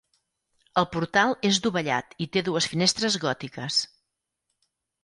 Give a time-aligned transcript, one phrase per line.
[0.81, 3.83] El portal és dovellat i té dues finestres gòtiques.